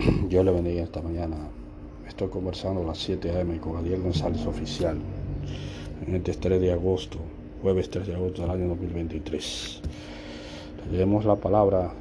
Yo 0.30 0.42
le 0.42 0.50
bendiga 0.50 0.82
esta 0.82 1.02
mañana. 1.02 1.36
Estoy 2.08 2.28
conversando 2.28 2.82
a 2.82 2.86
las 2.86 2.98
7 2.98 3.32
a.m. 3.32 3.58
con 3.60 3.76
Adiel 3.76 4.00
González 4.00 4.46
Oficial 4.46 4.96
en 6.06 6.14
este 6.14 6.32
3 6.32 6.58
de 6.58 6.72
agosto, 6.72 7.18
jueves 7.60 7.90
3 7.90 8.06
de 8.06 8.14
agosto 8.14 8.42
del 8.42 8.50
año 8.52 8.68
2023. 8.68 9.82
Leemos 10.92 11.26
la 11.26 11.36
palabra 11.36 11.92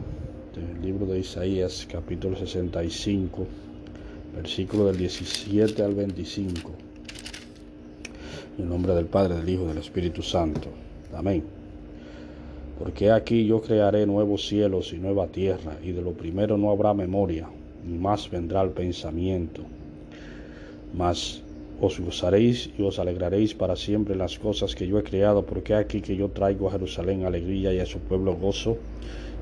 del 0.56 0.82
libro 0.82 1.08
de 1.08 1.20
Isaías, 1.20 1.86
capítulo 1.92 2.38
65, 2.38 3.46
versículo 4.34 4.86
del 4.86 4.98
17 4.98 5.84
al 5.84 5.94
25. 5.94 6.72
En 8.60 8.70
nombre 8.70 8.94
del 8.94 9.08
Padre, 9.08 9.36
del 9.36 9.50
Hijo 9.50 9.64
y 9.64 9.68
del 9.68 9.80
Espíritu 9.80 10.22
Santo. 10.22 10.70
Amén. 11.14 11.44
Porque 12.78 13.12
aquí 13.12 13.46
yo 13.46 13.62
crearé 13.62 14.06
nuevos 14.06 14.48
cielos 14.48 14.94
y 14.94 15.00
nueva 15.00 15.28
tierra, 15.28 15.78
y 15.84 15.92
de 15.92 16.02
lo 16.02 16.14
primero 16.14 16.58
no 16.58 16.72
habrá 16.72 16.94
memoria, 16.94 17.50
ni 17.86 17.98
más 17.98 18.30
vendrá 18.30 18.62
el 18.62 18.72
pensamiento. 18.72 19.64
Mas 20.94 21.42
os 21.82 22.00
gozaréis 22.00 22.70
y 22.78 22.82
os 22.82 23.00
alegraréis 23.00 23.54
para 23.54 23.76
siempre 23.76 24.16
las 24.16 24.38
cosas 24.38 24.76
que 24.76 24.88
yo 24.88 25.00
he 25.00 25.04
creado, 25.04 25.46
porque 25.46 25.76
aquí 25.76 26.02
que 26.02 26.16
yo 26.16 26.30
traigo 26.30 26.68
a 26.68 26.72
Jerusalén 26.72 27.26
alegría 27.26 27.74
y 27.74 27.80
a 27.80 27.86
su 27.86 28.00
pueblo 28.00 28.36
gozo, 28.36 28.78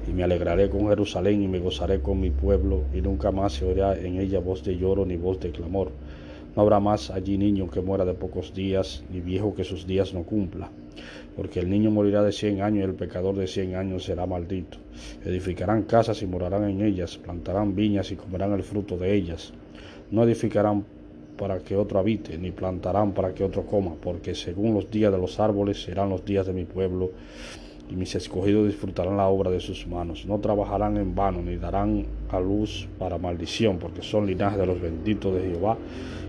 y 0.07 0.11
me 0.11 0.23
alegraré 0.23 0.69
con 0.69 0.87
Jerusalén 0.87 1.41
y 1.41 1.47
me 1.47 1.59
gozaré 1.59 1.99
con 1.99 2.19
mi 2.19 2.29
pueblo, 2.29 2.83
y 2.93 3.01
nunca 3.01 3.31
más 3.31 3.53
se 3.53 3.65
oirá 3.65 3.97
en 3.97 4.19
ella 4.19 4.39
voz 4.39 4.63
de 4.63 4.77
lloro 4.77 5.05
ni 5.05 5.17
voz 5.17 5.39
de 5.39 5.51
clamor. 5.51 5.91
No 6.57 6.63
habrá 6.63 6.81
más 6.81 7.11
allí 7.11 7.37
niño 7.37 7.69
que 7.69 7.79
muera 7.79 8.03
de 8.03 8.13
pocos 8.13 8.53
días, 8.53 9.03
ni 9.09 9.21
viejo 9.21 9.55
que 9.55 9.63
sus 9.63 9.87
días 9.87 10.13
no 10.13 10.23
cumpla 10.23 10.69
porque 11.35 11.59
el 11.59 11.69
niño 11.69 11.91
morirá 11.91 12.23
de 12.23 12.31
cien 12.31 12.63
años 12.63 12.79
y 12.79 12.89
el 12.89 12.95
pecador 12.95 13.35
de 13.35 13.45
cien 13.45 13.75
años 13.75 14.05
será 14.05 14.25
maldito. 14.25 14.79
Edificarán 15.23 15.83
casas 15.83 16.23
y 16.23 16.25
morarán 16.25 16.67
en 16.67 16.81
ellas, 16.81 17.17
plantarán 17.17 17.75
viñas 17.75 18.11
y 18.11 18.15
comerán 18.15 18.53
el 18.53 18.63
fruto 18.63 18.97
de 18.97 19.13
ellas. 19.13 19.53
No 20.09 20.23
edificarán 20.23 20.83
para 21.37 21.59
que 21.59 21.75
otro 21.75 21.99
habite, 21.99 22.39
ni 22.39 22.49
plantarán 22.49 23.13
para 23.13 23.35
que 23.35 23.43
otro 23.43 23.67
coma, 23.67 23.93
porque 24.01 24.33
según 24.33 24.73
los 24.73 24.89
días 24.89 25.11
de 25.11 25.19
los 25.19 25.39
árboles 25.39 25.83
serán 25.83 26.09
los 26.09 26.25
días 26.25 26.47
de 26.47 26.53
mi 26.53 26.65
pueblo, 26.65 27.11
y 27.89 27.95
mis 27.95 28.15
escogidos 28.15 28.67
disfrutarán 28.67 29.17
la 29.17 29.27
obra 29.27 29.51
de 29.51 29.59
sus 29.59 29.87
manos. 29.87 30.25
No 30.25 30.39
trabajarán 30.39 30.97
en 30.97 31.15
vano, 31.15 31.41
ni 31.41 31.57
darán 31.57 32.05
a 32.29 32.39
luz 32.39 32.87
para 32.99 33.17
maldición, 33.17 33.77
porque 33.77 34.01
son 34.01 34.25
linajes 34.25 34.59
de 34.59 34.65
los 34.65 34.81
benditos 34.81 35.33
de 35.33 35.41
Jehová 35.49 35.77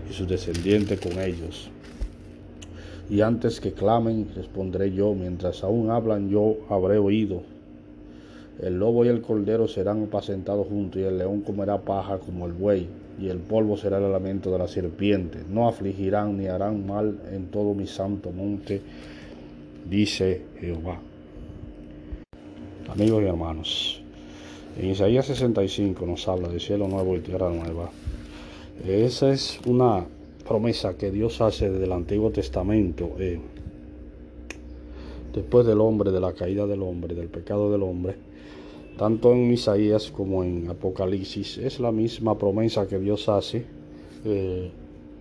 y 0.09 0.13
sus 0.13 0.27
descendientes 0.27 0.99
con 0.99 1.19
ellos 1.19 1.69
y 3.09 3.21
antes 3.21 3.59
que 3.59 3.73
clamen 3.73 4.27
responderé 4.35 4.91
yo, 4.91 5.15
mientras 5.15 5.63
aún 5.63 5.89
hablan 5.89 6.29
yo 6.29 6.57
habré 6.69 6.99
oído. 6.99 7.41
El 8.61 8.77
lobo 8.77 9.03
y 9.05 9.07
el 9.07 9.21
cordero 9.21 9.67
serán 9.67 10.03
apacentados 10.03 10.67
juntos, 10.67 11.01
y 11.01 11.05
el 11.05 11.17
león 11.17 11.41
comerá 11.41 11.79
paja 11.79 12.19
como 12.19 12.45
el 12.45 12.53
buey, 12.53 12.87
y 13.19 13.29
el 13.29 13.39
polvo 13.39 13.77
será 13.77 13.97
el 13.97 14.13
alimento 14.13 14.51
de 14.51 14.59
la 14.59 14.67
serpiente. 14.67 15.39
No 15.49 15.67
afligirán 15.67 16.37
ni 16.37 16.47
harán 16.47 16.85
mal 16.85 17.19
en 17.31 17.47
todo 17.47 17.73
mi 17.73 17.87
santo 17.87 18.31
monte, 18.31 18.81
dice 19.89 20.43
Jehová. 20.59 20.99
Amigos 22.91 23.21
y 23.21 23.25
hermanos, 23.27 24.01
en 24.75 24.89
Isaías 24.89 25.27
65 25.27 26.07
nos 26.07 26.27
habla 26.27 26.47
de 26.47 26.59
cielo 26.59 26.87
nuevo 26.87 27.15
y 27.15 27.19
tierra 27.19 27.47
nueva. 27.51 27.91
Esa 28.83 29.31
es 29.31 29.59
una 29.67 30.07
promesa 30.47 30.97
que 30.97 31.11
Dios 31.11 31.39
hace 31.39 31.69
desde 31.69 31.85
el 31.85 31.91
Antiguo 31.91 32.31
Testamento, 32.31 33.11
eh, 33.19 33.39
después 35.35 35.67
del 35.67 35.81
hombre, 35.81 36.09
de 36.09 36.19
la 36.19 36.33
caída 36.33 36.65
del 36.65 36.81
hombre, 36.81 37.13
del 37.13 37.27
pecado 37.27 37.71
del 37.71 37.83
hombre, 37.83 38.15
tanto 38.97 39.33
en 39.33 39.53
Isaías 39.53 40.09
como 40.09 40.43
en 40.43 40.67
Apocalipsis, 40.69 41.59
es 41.59 41.79
la 41.79 41.91
misma 41.91 42.39
promesa 42.39 42.87
que 42.87 42.97
Dios 42.97 43.29
hace 43.29 43.65
eh, 44.25 44.71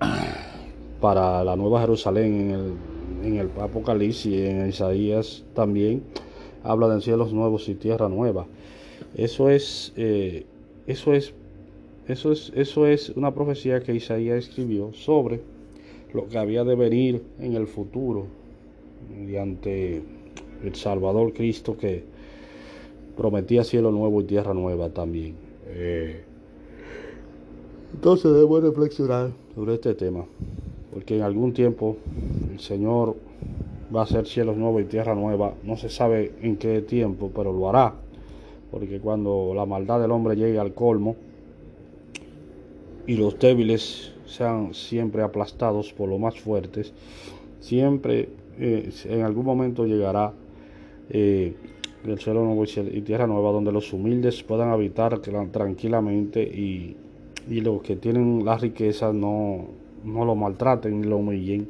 para 1.03 1.45
la 1.45 1.55
Nueva 1.55 1.83
Jerusalén 1.83 2.79
en 3.23 3.37
el, 3.37 3.51
Apocalipsis 3.61 4.25
y 4.25 4.47
en 4.47 4.69
Isaías 4.71 5.45
también 5.55 6.03
habla 6.63 6.89
de 6.89 7.01
cielos 7.01 7.33
nuevos 7.33 7.69
y 7.69 7.75
tierra 7.75 8.09
nueva. 8.09 8.47
Eso 9.15 9.49
es, 9.51 9.93
eh, 9.97 10.45
eso 10.87 11.13
es 11.13 11.33
eso 12.09 12.33
es, 12.33 12.51
eso 12.57 12.87
es 12.87 13.11
una 13.11 13.35
profecía 13.35 13.81
que 13.81 13.95
Isaías 13.95 14.39
escribió 14.39 14.95
sobre 14.95 15.43
lo 16.15 16.27
que 16.27 16.39
había 16.39 16.65
de 16.65 16.75
venir 16.75 17.23
en 17.39 17.55
el 17.55 17.67
futuro 17.67 18.27
mediante 19.15 20.03
el 20.65 20.75
Salvador 20.75 21.35
Cristo 21.35 21.77
que 21.77 22.05
prometía 23.15 23.63
cielo 23.63 23.91
nuevo 23.91 24.23
y 24.23 24.25
tierra 24.25 24.55
nueva 24.55 24.89
también. 24.89 25.35
Eh, 25.67 26.23
entonces 27.93 28.33
debo 28.33 28.59
reflexionar 28.59 29.33
sobre 29.55 29.75
este 29.75 29.93
tema, 29.93 30.25
porque 30.95 31.17
en 31.17 31.23
algún 31.23 31.53
tiempo 31.53 31.99
el 32.51 32.59
Señor 32.59 33.17
va 33.95 34.01
a 34.01 34.05
hacer 34.05 34.27
cielos 34.27 34.57
nuevos 34.57 34.83
y 34.83 34.85
tierra 34.87 35.15
nueva, 35.15 35.55
no 35.65 35.77
se 35.77 35.89
sabe 35.89 36.33
en 36.43 36.57
qué 36.57 36.83
tiempo, 36.83 37.31
pero 37.35 37.53
lo 37.53 37.69
hará, 37.69 37.95
porque 38.71 39.01
cuando 39.01 39.53
la 39.55 39.67
maldad 39.67 40.01
del 40.01 40.11
hombre 40.11 40.37
llegue 40.37 40.59
al 40.59 40.75
colmo, 40.75 41.17
y 43.07 43.17
los 43.17 43.39
débiles 43.39 44.13
sean 44.27 44.75
siempre 44.75 45.23
aplastados 45.23 45.95
por 45.95 46.11
los 46.11 46.21
más 46.21 46.39
fuertes, 46.39 46.93
siempre 47.61 48.29
eh, 48.59 48.91
en 49.07 49.23
algún 49.23 49.47
momento 49.47 49.87
llegará 49.87 50.33
eh, 51.09 51.55
el 52.05 52.19
cielo 52.19 52.45
nuevo 52.45 52.65
y 52.65 53.01
tierra 53.01 53.27
nueva 53.27 53.51
donde 53.51 53.73
los 53.73 53.93
humildes 53.93 54.43
puedan 54.43 54.69
habitar 54.71 55.19
tranquilamente 55.21 56.43
y, 56.43 56.97
los 57.49 57.81
que 57.81 57.97
tienen 57.97 58.45
la 58.45 58.59
riqueza 58.59 59.11
no, 59.11 59.69
no 60.05 60.27
lo 60.27 60.35
maltraten 60.35 61.01
ni 61.01 61.07
lo 61.07 61.17
humillen 61.17 61.67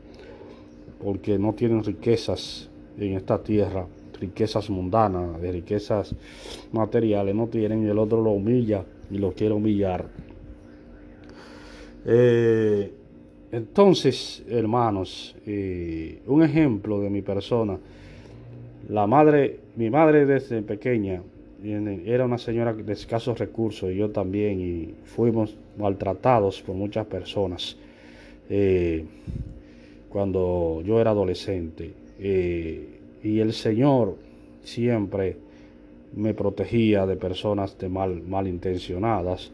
porque 1.02 1.38
no 1.38 1.52
tienen 1.54 1.82
riquezas 1.84 2.68
en 2.98 3.14
esta 3.14 3.42
tierra 3.42 3.86
riquezas 4.20 4.68
mundanas, 4.70 5.40
de 5.40 5.52
riquezas 5.52 6.14
materiales, 6.72 7.34
no 7.34 7.46
tienen 7.46 7.84
y 7.84 7.88
el 7.88 7.98
otro 7.98 8.22
lo 8.22 8.30
humilla 8.30 8.84
y 9.10 9.18
lo 9.18 9.32
quiere 9.32 9.54
humillar. 9.54 10.06
Eh, 12.04 12.92
entonces, 13.52 14.44
hermanos, 14.48 15.36
eh, 15.46 16.20
un 16.26 16.42
ejemplo 16.42 17.00
de 17.00 17.10
mi 17.10 17.22
persona, 17.22 17.78
la 18.88 19.06
madre, 19.06 19.60
mi 19.76 19.90
madre 19.90 20.26
desde 20.26 20.62
pequeña 20.62 21.22
era 21.62 22.24
una 22.24 22.38
señora 22.38 22.72
de 22.72 22.92
escasos 22.92 23.38
recursos 23.38 23.90
y 23.90 23.96
yo 23.96 24.10
también, 24.10 24.60
y 24.60 24.94
fuimos 25.04 25.56
maltratados 25.76 26.62
por 26.62 26.76
muchas 26.76 27.04
personas 27.06 27.76
eh, 28.48 29.04
cuando 30.08 30.82
yo 30.84 31.00
era 31.00 31.10
adolescente. 31.10 31.92
y 32.20 33.40
el 33.40 33.52
Señor 33.52 34.16
siempre 34.62 35.36
me 36.14 36.34
protegía 36.34 37.06
de 37.06 37.16
personas 37.16 37.78
de 37.78 37.88
mal, 37.88 38.22
malintencionadas 38.22 39.50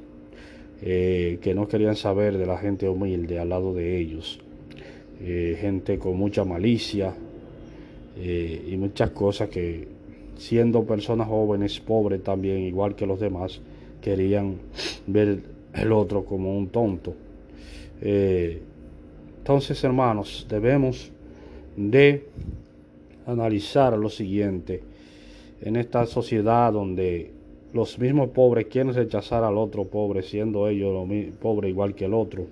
eh, 0.82 1.38
que 1.40 1.54
no 1.54 1.66
querían 1.66 1.96
saber 1.96 2.36
de 2.36 2.46
la 2.46 2.58
gente 2.58 2.88
humilde 2.88 3.38
al 3.38 3.48
lado 3.48 3.72
de 3.72 3.98
ellos, 3.98 4.38
eh, 5.22 5.56
gente 5.60 5.98
con 5.98 6.16
mucha 6.16 6.44
malicia 6.44 7.14
eh, 8.18 8.68
y 8.70 8.76
muchas 8.76 9.10
cosas 9.10 9.48
que 9.48 9.88
siendo 10.36 10.84
personas 10.84 11.28
jóvenes, 11.28 11.80
pobres 11.80 12.22
también, 12.22 12.58
igual 12.58 12.94
que 12.96 13.06
los 13.06 13.20
demás, 13.20 13.60
querían 14.02 14.56
ver 15.06 15.40
el 15.72 15.92
otro 15.92 16.24
como 16.24 16.56
un 16.56 16.68
tonto. 16.68 17.14
Entonces, 19.44 19.84
hermanos, 19.84 20.46
debemos 20.48 21.12
de 21.76 22.24
analizar 23.26 23.94
lo 23.98 24.08
siguiente 24.08 24.80
en 25.60 25.76
esta 25.76 26.06
sociedad 26.06 26.72
donde 26.72 27.30
los 27.74 27.98
mismos 27.98 28.30
pobres 28.30 28.68
quieren 28.68 28.94
rechazar 28.94 29.44
al 29.44 29.58
otro 29.58 29.84
pobre, 29.84 30.22
siendo 30.22 30.66
ellos 30.66 31.06
pobres 31.42 31.68
igual 31.68 31.94
que 31.94 32.06
el 32.06 32.14
otro, 32.14 32.46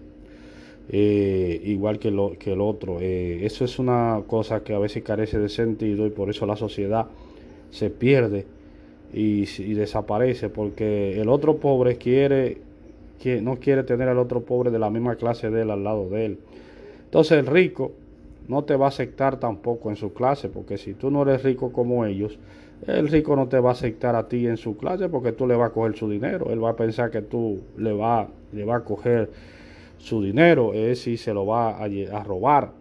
eh, 0.91 1.63
igual 1.65 1.99
que, 1.99 2.09
el 2.09 2.61
otro. 2.61 2.99
Eh, 3.01 3.41
eso 3.43 3.65
es 3.65 3.79
una 3.79 4.21
cosa 4.27 4.63
que 4.63 4.75
a 4.75 4.79
veces 4.79 5.03
carece 5.03 5.39
de 5.39 5.49
sentido 5.49 6.07
y 6.07 6.11
por 6.11 6.29
eso 6.29 6.45
la 6.45 6.57
sociedad 6.57 7.07
se 7.71 7.89
pierde 7.89 8.45
y, 9.15 9.47
desaparece, 9.73 10.51
porque 10.51 11.19
el 11.19 11.31
otro 11.31 11.57
pobre 11.57 11.97
quiere, 11.97 12.59
que 13.19 13.41
no 13.41 13.57
quiere 13.57 13.83
tener 13.83 14.11
al 14.11 14.19
otro 14.19 14.43
pobre 14.43 14.71
de 14.71 14.79
la 14.79 14.91
misma 14.91 15.17
clase 15.17 15.49
de 15.49 15.63
él 15.63 15.71
al 15.71 15.85
lado 15.85 16.11
de 16.11 16.27
él. 16.27 16.39
Entonces 17.13 17.41
el 17.41 17.47
rico 17.47 17.93
no 18.49 18.65
te 18.65 18.75
va 18.75 18.87
a 18.87 18.89
aceptar 18.89 19.39
tampoco 19.39 19.91
en 19.91 19.97
su 19.97 20.15
clase, 20.15 20.49
porque 20.49 20.79
si 20.79 20.95
tú 20.95 21.11
no 21.11 21.21
eres 21.21 21.43
rico 21.43 21.71
como 21.71 22.07
ellos, 22.07 22.39
el 22.87 23.07
rico 23.09 23.37
no 23.37 23.49
te 23.49 23.61
va 23.61 23.69
a 23.69 23.73
aceptar 23.73 24.17
a 24.17 24.29
ti 24.29 24.47
en 24.47 24.57
su 24.57 24.79
clase 24.79 25.11
porque 25.11 25.33
tú 25.33 25.47
le 25.47 25.55
vas 25.55 25.69
a 25.69 25.75
coger 25.75 25.95
su 25.95 26.09
dinero. 26.09 26.51
Él 26.51 26.65
va 26.65 26.71
a 26.71 26.77
pensar 26.77 27.11
que 27.11 27.21
tú 27.21 27.61
le 27.77 27.93
vas 27.93 28.29
le 28.55 28.65
va 28.65 28.77
a 28.77 28.81
coger 28.81 29.29
su 29.99 30.23
dinero, 30.23 30.73
es 30.73 31.03
si 31.03 31.19
se 31.19 31.35
lo 31.35 31.45
va 31.45 31.77
a, 31.85 32.25
robar. 32.25 32.73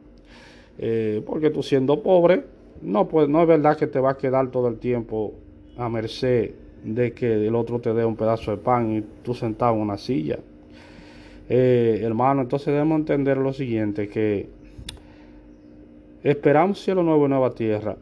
Eh, 0.78 1.22
porque 1.26 1.50
tú 1.50 1.62
siendo 1.62 2.02
pobre, 2.02 2.46
no, 2.82 3.10
pues, 3.10 3.28
no 3.28 3.42
es 3.42 3.48
verdad 3.50 3.76
que 3.76 3.88
te 3.88 4.00
va 4.00 4.12
a 4.12 4.18
quedar 4.18 4.50
todo 4.50 4.70
el 4.70 4.78
tiempo 4.78 5.34
a 5.76 5.90
merced 5.90 6.52
de 6.86 7.12
que 7.12 7.48
el 7.48 7.54
otro 7.54 7.82
te 7.82 7.94
dé 7.94 8.06
un 8.06 8.16
pedazo 8.16 8.52
de 8.52 8.58
pan 8.58 8.96
y 8.96 9.02
tú 9.24 9.34
sentado 9.34 9.74
en 9.74 9.82
una 9.82 9.98
silla. 9.98 10.40
Eh, 11.54 12.00
hermano, 12.02 12.44
entonces 12.44 12.68
debemos 12.68 13.00
entender 13.00 13.36
lo 13.36 13.52
siguiente, 13.52 14.08
que 14.08 14.48
esperamos 16.24 16.82
cielo 16.82 17.04
nuevo 17.04 17.26
y 17.26 17.30
nueva 17.30 17.54
tierra, 17.54 17.98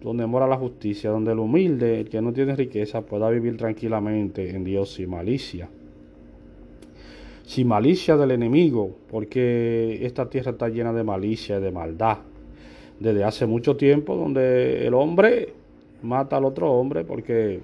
donde 0.00 0.24
mora 0.26 0.46
la 0.46 0.56
justicia, 0.56 1.10
donde 1.10 1.32
el 1.32 1.40
humilde, 1.40 2.02
el 2.02 2.08
que 2.08 2.22
no 2.22 2.32
tiene 2.32 2.54
riqueza, 2.54 3.00
pueda 3.00 3.28
vivir 3.30 3.56
tranquilamente 3.56 4.50
en 4.50 4.62
Dios 4.62 4.92
sin 4.92 5.10
malicia. 5.10 5.68
Sin 7.42 7.66
malicia 7.66 8.16
del 8.16 8.30
enemigo, 8.30 8.92
porque 9.10 9.98
esta 10.06 10.30
tierra 10.30 10.52
está 10.52 10.68
llena 10.68 10.92
de 10.92 11.02
malicia 11.02 11.58
y 11.58 11.62
de 11.62 11.72
maldad. 11.72 12.18
Desde 13.00 13.24
hace 13.24 13.44
mucho 13.44 13.76
tiempo, 13.76 14.14
donde 14.14 14.86
el 14.86 14.94
hombre 14.94 15.52
mata 16.00 16.36
al 16.36 16.44
otro 16.44 16.70
hombre, 16.70 17.02
porque 17.02 17.60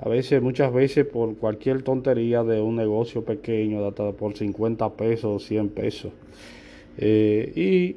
a 0.00 0.08
veces, 0.08 0.40
muchas 0.40 0.72
veces 0.72 1.04
por 1.06 1.36
cualquier 1.36 1.82
tontería 1.82 2.44
de 2.44 2.60
un 2.60 2.76
negocio 2.76 3.24
pequeño, 3.24 3.84
hasta 3.84 4.12
por 4.12 4.36
50 4.36 4.90
pesos 4.90 5.24
o 5.24 5.38
100 5.44 5.68
pesos. 5.70 6.12
Eh, 6.98 7.52
y 7.56 7.96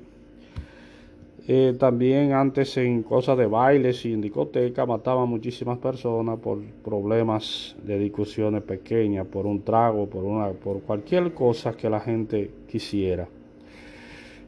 eh, 1.48 1.75
también 1.77 2.33
antes 2.33 2.75
en 2.77 3.03
cosas 3.03 3.38
de 3.38 3.45
bailes 3.45 4.03
y 4.06 4.13
en 4.13 4.21
discoteca 4.21 4.86
mataban 4.88 5.30
muchísimas 5.30 5.77
personas 5.77 6.39
por 6.39 6.59
problemas 6.83 7.75
de 7.83 8.00
discusiones 8.00 8.63
pequeñas, 8.63 9.27
por 9.27 9.45
un 9.45 9.62
trago, 9.62 10.07
por, 10.07 10.24
una, 10.24 10.50
por 10.51 10.81
cualquier 10.81 11.33
cosa 11.36 11.74
que 11.74 11.88
la 11.88 12.00
gente 12.00 12.50
quisiera. 12.68 13.27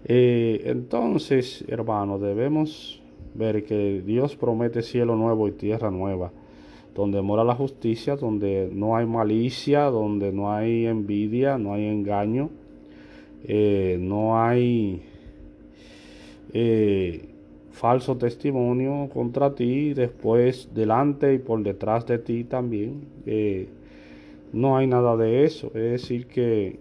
Eh, 0.05 0.63
entonces, 0.65 1.63
hermanos, 1.67 2.19
debemos 2.19 2.99
ver 3.35 3.63
que 3.63 4.01
Dios 4.03 4.35
promete 4.35 4.81
cielo 4.81 5.15
nuevo 5.15 5.47
y 5.47 5.51
tierra 5.51 5.91
nueva 5.91 6.31
donde 6.95 7.21
mora 7.21 7.43
la 7.43 7.55
justicia, 7.55 8.15
donde 8.15 8.69
no 8.71 8.95
hay 8.95 9.05
malicia, 9.05 9.85
donde 9.85 10.31
no 10.31 10.51
hay 10.51 10.85
envidia, 10.85 11.57
no 11.57 11.73
hay 11.73 11.85
engaño, 11.85 12.49
eh, 13.45 13.97
no 13.99 14.41
hay 14.41 15.01
eh, 16.53 17.25
falso 17.71 18.15
testimonio 18.17 19.09
contra 19.11 19.55
ti, 19.55 19.93
después 19.93 20.69
delante 20.73 21.33
y 21.33 21.39
por 21.39 21.63
detrás 21.63 22.05
de 22.05 22.19
ti 22.19 22.43
también. 22.43 23.01
Eh, 23.25 23.67
no 24.53 24.77
hay 24.77 24.85
nada 24.85 25.17
de 25.17 25.45
eso, 25.45 25.67
es 25.67 26.01
decir 26.01 26.27
que 26.27 26.77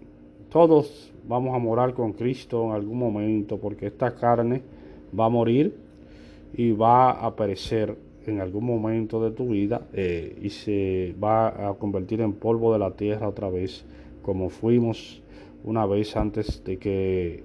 todos 0.51 1.11
vamos 1.27 1.55
a 1.55 1.57
morar 1.57 1.95
con 1.95 2.13
Cristo 2.13 2.65
en 2.65 2.71
algún 2.73 2.99
momento, 2.99 3.57
porque 3.57 3.87
esta 3.87 4.13
carne 4.13 4.61
va 5.17 5.25
a 5.25 5.29
morir 5.29 5.75
y 6.55 6.71
va 6.71 7.11
a 7.11 7.35
perecer 7.35 7.95
en 8.31 8.41
algún 8.41 8.65
momento 8.65 9.23
de 9.23 9.31
tu 9.31 9.49
vida 9.49 9.81
eh, 9.93 10.37
y 10.41 10.49
se 10.49 11.15
va 11.21 11.69
a 11.69 11.73
convertir 11.75 12.21
en 12.21 12.33
polvo 12.33 12.73
de 12.73 12.79
la 12.79 12.91
tierra 12.91 13.27
otra 13.27 13.49
vez, 13.49 13.85
como 14.21 14.49
fuimos 14.49 15.21
una 15.63 15.85
vez 15.85 16.15
antes 16.15 16.63
de 16.63 16.77
que 16.77 17.43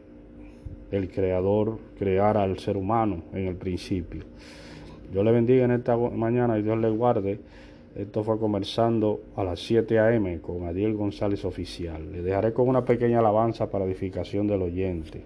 el 0.90 1.10
Creador 1.10 1.78
creara 1.98 2.42
al 2.42 2.58
ser 2.58 2.76
humano 2.76 3.22
en 3.32 3.46
el 3.46 3.56
principio. 3.56 4.25
Dios 5.12 5.25
le 5.25 5.32
bendiga 5.32 5.64
en 5.64 5.70
esta 5.70 5.96
mañana 5.96 6.58
y 6.58 6.62
Dios 6.62 6.78
le 6.78 6.90
guarde. 6.90 7.40
Esto 7.96 8.22
fue 8.22 8.38
conversando 8.38 9.20
a 9.36 9.42
las 9.42 9.60
7 9.60 9.98
a.m. 9.98 10.40
con 10.40 10.66
Adiel 10.66 10.94
González 10.94 11.44
Oficial. 11.44 12.12
Le 12.12 12.22
dejaré 12.22 12.52
con 12.52 12.69
una 12.69 12.84
pequeña 12.84 13.19
alabanza 13.19 13.70
para 13.70 13.86
edificación 13.86 14.46
del 14.46 14.62
oyente. 14.62 15.22